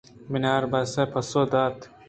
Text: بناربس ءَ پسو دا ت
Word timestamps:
بناربس 0.31 0.93
ءَ 1.01 1.11
پسو 1.11 1.41
دا 1.51 1.63
ت 1.77 1.81